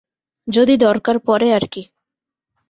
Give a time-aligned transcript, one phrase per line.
[0.47, 1.81] যদি দরকার পড়ে আর কী।